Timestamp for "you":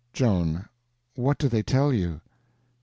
1.93-2.21